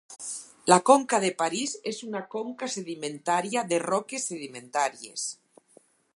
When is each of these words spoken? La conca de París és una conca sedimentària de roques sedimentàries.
La 0.71 0.77
conca 0.89 1.19
de 1.23 1.29
París 1.41 1.75
és 1.91 1.99
una 2.07 2.21
conca 2.37 2.71
sedimentària 2.77 3.67
de 3.75 3.83
roques 3.87 4.27
sedimentàries. 4.33 5.29